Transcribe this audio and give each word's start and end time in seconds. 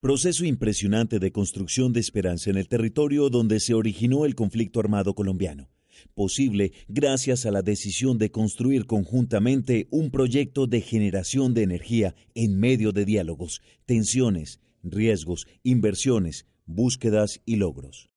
Proceso 0.00 0.44
impresionante 0.44 1.18
de 1.18 1.32
construcción 1.32 1.92
de 1.92 1.98
esperanza 1.98 2.50
en 2.50 2.56
el 2.56 2.68
territorio 2.68 3.30
donde 3.30 3.58
se 3.58 3.74
originó 3.74 4.26
el 4.26 4.36
conflicto 4.36 4.78
armado 4.78 5.16
colombiano. 5.16 5.70
Posible 6.14 6.70
gracias 6.86 7.46
a 7.46 7.50
la 7.50 7.62
decisión 7.62 8.16
de 8.16 8.30
construir 8.30 8.86
conjuntamente 8.86 9.88
un 9.90 10.12
proyecto 10.12 10.68
de 10.68 10.82
generación 10.82 11.52
de 11.52 11.64
energía 11.64 12.14
en 12.36 12.60
medio 12.60 12.92
de 12.92 13.04
diálogos, 13.04 13.60
tensiones, 13.86 14.60
riesgos, 14.84 15.48
inversiones, 15.64 16.46
búsquedas 16.64 17.40
y 17.44 17.56
logros. 17.56 18.08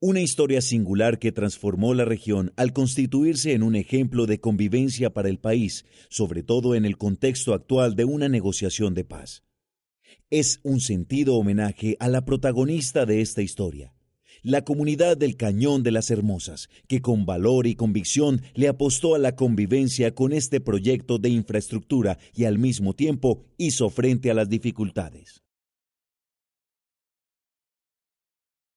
Una 0.00 0.22
historia 0.22 0.62
singular 0.62 1.18
que 1.18 1.32
transformó 1.32 1.92
la 1.92 2.06
región 2.06 2.54
al 2.56 2.72
constituirse 2.72 3.52
en 3.52 3.62
un 3.62 3.76
ejemplo 3.76 4.24
de 4.24 4.40
convivencia 4.40 5.12
para 5.12 5.28
el 5.28 5.38
país, 5.38 5.84
sobre 6.08 6.42
todo 6.42 6.74
en 6.74 6.86
el 6.86 6.96
contexto 6.96 7.52
actual 7.52 7.94
de 7.94 8.06
una 8.06 8.30
negociación 8.30 8.94
de 8.94 9.04
paz 9.04 9.42
es 10.30 10.60
un 10.64 10.80
sentido 10.80 11.36
homenaje 11.36 11.96
a 12.00 12.08
la 12.08 12.24
protagonista 12.24 13.06
de 13.06 13.20
esta 13.20 13.42
historia, 13.42 13.94
la 14.42 14.64
comunidad 14.64 15.16
del 15.16 15.36
Cañón 15.36 15.82
de 15.82 15.92
las 15.92 16.10
Hermosas, 16.10 16.68
que 16.88 17.00
con 17.00 17.26
valor 17.26 17.66
y 17.66 17.74
convicción 17.74 18.42
le 18.54 18.68
apostó 18.68 19.14
a 19.14 19.18
la 19.18 19.36
convivencia 19.36 20.14
con 20.14 20.32
este 20.32 20.60
proyecto 20.60 21.18
de 21.18 21.30
infraestructura 21.30 22.18
y 22.34 22.44
al 22.44 22.58
mismo 22.58 22.94
tiempo 22.94 23.44
hizo 23.56 23.88
frente 23.88 24.30
a 24.30 24.34
las 24.34 24.48
dificultades. 24.48 25.45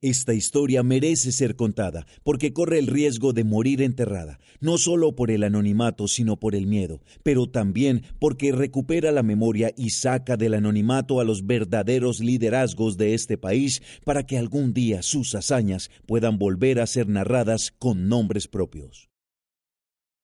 Esta 0.01 0.33
historia 0.33 0.81
merece 0.81 1.33
ser 1.33 1.57
contada 1.57 2.07
porque 2.23 2.53
corre 2.53 2.79
el 2.79 2.87
riesgo 2.87 3.33
de 3.33 3.43
morir 3.43 3.81
enterrada, 3.81 4.39
no 4.61 4.77
solo 4.77 5.13
por 5.13 5.29
el 5.29 5.43
anonimato, 5.43 6.07
sino 6.07 6.37
por 6.37 6.55
el 6.55 6.67
miedo, 6.67 7.01
pero 7.21 7.49
también 7.49 8.03
porque 8.17 8.53
recupera 8.53 9.11
la 9.11 9.23
memoria 9.23 9.73
y 9.75 9.89
saca 9.89 10.37
del 10.37 10.53
anonimato 10.53 11.19
a 11.19 11.25
los 11.25 11.45
verdaderos 11.45 12.21
liderazgos 12.21 12.95
de 12.95 13.13
este 13.13 13.37
país 13.37 13.81
para 14.05 14.25
que 14.25 14.37
algún 14.37 14.73
día 14.73 15.01
sus 15.01 15.35
hazañas 15.35 15.91
puedan 16.05 16.39
volver 16.39 16.79
a 16.79 16.87
ser 16.87 17.09
narradas 17.09 17.73
con 17.77 18.07
nombres 18.07 18.47
propios. 18.47 19.09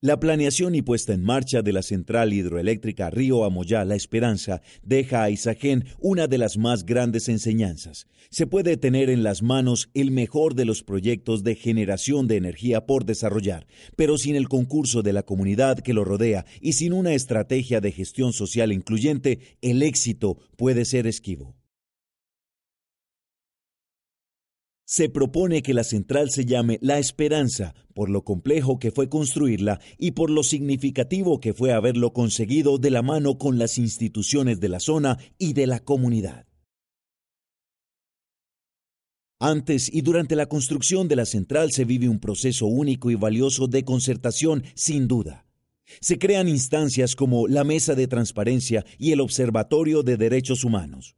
La 0.01 0.19
planeación 0.19 0.75
y 0.75 0.81
puesta 0.81 1.13
en 1.13 1.23
marcha 1.23 1.61
de 1.61 1.71
la 1.71 1.81
central 1.81 2.33
hidroeléctrica 2.33 3.09
Río 3.09 3.45
Amoyá 3.45 3.85
La 3.85 3.95
Esperanza 3.95 4.61
deja 4.83 5.23
a 5.23 5.29
Isagen 5.29 5.85
una 5.99 6.27
de 6.27 6.37
las 6.37 6.57
más 6.57 6.85
grandes 6.85 7.29
enseñanzas. 7.29 8.05
Se 8.29 8.45
puede 8.45 8.75
tener 8.75 9.09
en 9.09 9.23
las 9.23 9.41
manos 9.41 9.89
el 9.93 10.11
mejor 10.11 10.53
de 10.53 10.65
los 10.65 10.83
proyectos 10.83 11.43
de 11.43 11.55
generación 11.55 12.27
de 12.27 12.35
energía 12.35 12.85
por 12.85 13.05
desarrollar, 13.05 13.67
pero 13.95 14.17
sin 14.17 14.35
el 14.35 14.49
concurso 14.49 15.01
de 15.01 15.13
la 15.13 15.23
comunidad 15.23 15.79
que 15.79 15.93
lo 15.93 16.03
rodea 16.03 16.45
y 16.59 16.73
sin 16.73 16.91
una 16.91 17.13
estrategia 17.13 17.79
de 17.79 17.93
gestión 17.93 18.33
social 18.33 18.73
incluyente, 18.73 19.57
el 19.61 19.81
éxito 19.81 20.37
puede 20.57 20.83
ser 20.83 21.07
esquivo. 21.07 21.55
Se 24.85 25.09
propone 25.09 25.63
que 25.63 25.73
la 25.73 25.83
central 25.83 26.29
se 26.29 26.45
llame 26.45 26.77
La 26.81 26.99
Esperanza 26.99 27.73
por 27.95 28.09
lo 28.09 28.23
complejo 28.23 28.77
que 28.77 28.91
fue 28.91 29.09
construirla 29.09 29.79
y 29.97 30.11
por 30.11 30.29
lo 30.29 30.43
significativo 30.43 31.39
que 31.39 31.53
fue 31.53 31.73
haberlo 31.73 32.13
conseguido 32.13 32.77
de 32.77 32.91
la 32.91 33.01
mano 33.01 33.39
con 33.39 33.57
las 33.57 33.79
instituciones 33.79 34.59
de 34.59 34.69
la 34.69 34.79
zona 34.79 35.17
y 35.39 35.53
de 35.53 35.65
la 35.65 35.79
comunidad. 35.79 36.45
Antes 39.39 39.91
y 39.91 40.01
durante 40.01 40.35
la 40.35 40.45
construcción 40.45 41.07
de 41.07 41.15
la 41.15 41.25
central 41.25 41.71
se 41.71 41.85
vive 41.85 42.07
un 42.07 42.19
proceso 42.19 42.67
único 42.67 43.09
y 43.09 43.15
valioso 43.15 43.67
de 43.67 43.83
concertación, 43.83 44.63
sin 44.75 45.07
duda. 45.07 45.45
Se 45.99 46.19
crean 46.19 46.47
instancias 46.47 47.15
como 47.15 47.47
la 47.47 47.63
Mesa 47.63 47.95
de 47.95 48.07
Transparencia 48.07 48.85
y 48.97 49.11
el 49.11 49.21
Observatorio 49.21 50.03
de 50.03 50.17
Derechos 50.17 50.63
Humanos. 50.63 51.15